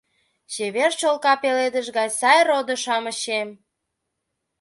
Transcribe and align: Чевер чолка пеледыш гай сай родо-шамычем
Чевер 0.53 0.91
чолка 0.99 1.33
пеледыш 1.41 1.87
гай 1.97 2.09
сай 2.19 2.39
родо-шамычем 2.47 3.49